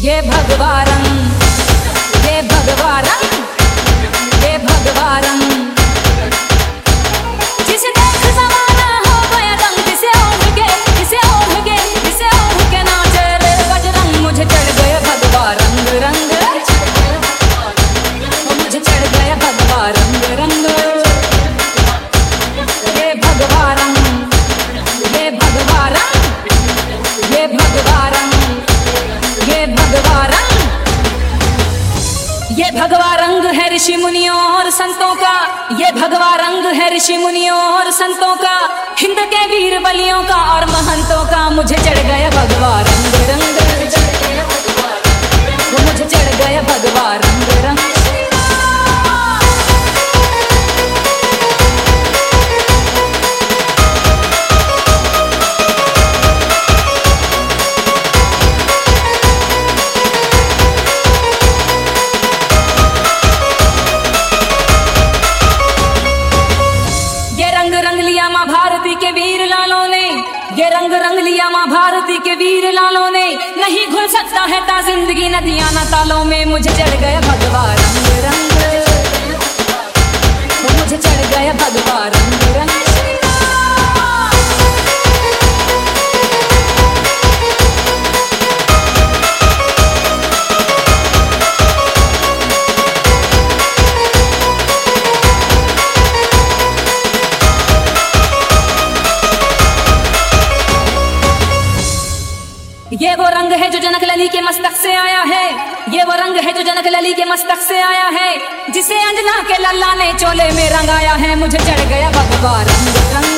ये 0.00 0.20
भगवारम 0.22 1.04
भगवा 32.78 33.14
रंग 33.14 33.44
है 33.54 33.68
ऋषि 33.74 33.96
मुनियों 33.96 34.36
और 34.36 34.70
संतों 34.70 35.14
का। 35.14 35.32
ये 35.80 35.90
भगवा 35.92 36.34
रंग 36.36 36.66
है 36.76 36.88
ऋषि 36.96 37.16
मुनियों 37.18 37.58
और 37.58 37.90
संतों 37.90 38.34
का। 38.36 38.54
हिंद 38.98 39.18
के 39.32 39.46
वीर 39.46 39.78
बलियों 39.78 40.22
का 40.24 40.36
और 40.54 40.66
महंतों 40.66 41.24
का। 41.24 41.48
मुझे 41.50 41.76
चढ़ 41.76 41.98
गया 42.02 42.30
भगवा 42.30 42.80
रंग 42.80 43.14
रंग 43.30 44.17
के 72.28 72.34
वीर 72.36 72.64
लालों 72.72 73.10
ने 73.10 73.24
नहीं 73.56 73.86
घुल 73.88 74.06
सकता 74.14 74.40
है 74.50 74.60
ता 74.68 74.80
ज़िंदगी 74.86 75.28
नदियाँ 75.28 75.70
ना 75.72 75.84
तालों 75.90 76.24
में 76.24 76.44
मुझे 76.46 76.70
चढ़ 76.70 76.94
गया 77.00 77.20
भगवान 77.20 77.78
रंग 78.24 78.50
रंग 78.58 79.38
मुझे 80.74 80.96
चढ़ 80.98 81.22
गया 81.32 81.52
ये 102.92 103.14
वो 103.16 103.24
रंग 103.28 103.52
है 103.52 103.68
जो 103.70 103.78
जनक 103.78 104.04
लली 104.04 104.28
के 104.28 104.40
मस्तक 104.40 104.76
से 104.82 104.92
आया 104.96 105.22
है 105.30 105.44
ये 105.94 106.04
वो 106.04 106.14
रंग 106.16 106.36
है 106.44 106.52
जो 106.52 106.62
जनक 106.62 106.86
लली 106.86 107.12
के 107.14 107.24
मस्तक 107.24 107.60
से 107.62 107.80
आया 107.82 108.06
है 108.14 108.30
जिसे 108.72 109.00
अंजना 109.00 109.36
के 109.48 109.58
लल्ला 109.62 109.92
ने 109.94 110.12
चोले 110.14 110.50
में 110.56 110.68
रंगाया 110.70 111.14
है 111.22 111.34
मुझे 111.40 111.58
चढ़ 111.58 111.84
गया 111.88 112.10
भगवा 112.10 112.60
रंग 112.62 112.88
रंग 113.14 113.36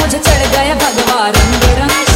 मुझे 0.00 0.18
चढ़ 0.18 0.46
गया 0.46 0.74
भगवा 0.76 1.26
रंग 1.28 1.64
रंग 1.80 2.07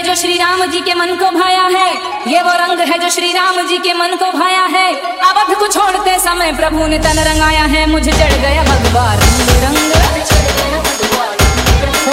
है 0.00 0.06
जो 0.06 0.14
श्री 0.16 0.36
राम 0.38 0.64
जी 0.72 0.80
के 0.80 0.92
मन 0.94 1.10
को 1.20 1.30
भाया 1.30 1.64
है 1.72 1.88
ये 2.32 2.42
वो 2.42 2.52
रंग 2.60 2.80
है 2.90 2.98
जो 2.98 3.08
श्री 3.16 3.32
राम 3.32 3.60
जी 3.68 3.78
के 3.84 3.92
मन 3.94 4.14
को 4.22 4.30
भाया 4.38 4.62
है 4.74 4.86
अवध 5.30 5.54
को 5.58 5.66
छोड़ते 5.68 6.18
समय 6.20 6.52
प्रभु 6.56 6.86
ने 6.92 6.98
तन 7.04 7.18
रंगाया 7.28 7.64
है 7.74 7.84
मुझे 7.90 8.12
चढ़ 8.12 8.32
गया 8.46 8.62
भगवा 8.70 9.04
रंग 9.14 9.52
रंग 9.64 9.78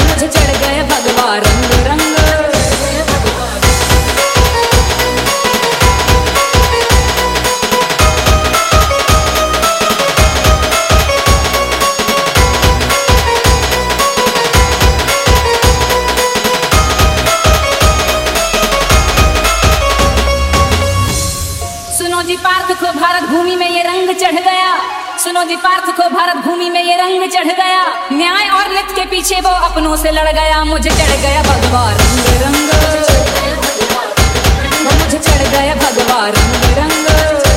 मुझे 0.04 0.28
चढ़ 0.28 0.56
गया 0.58 0.84
भगवा 0.92 1.36
रंग 1.38 1.88
रंग 1.88 2.17
पार्थ 22.48 22.72
को 22.80 22.92
भारत 23.00 23.24
भूमि 23.30 23.56
में 23.56 23.70
ये 23.70 23.82
रंग 23.84 24.10
चढ़ 24.20 24.36
गया 24.44 24.70
सुनो 25.24 25.44
जी 25.50 25.56
पार्थ 25.64 25.90
को 25.98 26.10
भारत 26.16 26.38
भूमि 26.46 26.70
में 26.70 26.82
ये 26.84 26.96
रंग 26.98 27.28
चढ़ 27.32 27.48
गया 27.60 27.82
न्याय 28.12 28.50
और 28.58 28.72
नृत्य 28.74 28.94
के 28.96 29.06
पीछे 29.12 29.40
वो 29.48 29.52
अपनों 29.70 29.96
से 30.04 30.12
लड़ 30.12 30.32
गया 30.32 30.64
मुझे 30.66 30.90
चढ़ 30.90 31.16
गया 31.26 31.42
भगवान 31.50 31.96
रंग 32.02 32.44
रंग 32.44 32.70
मुझे 34.86 35.18
चढ़ 35.20 35.44
गया 35.56 35.76
भगवान 35.84 36.32
रंग 36.32 36.76
रंग 36.80 37.57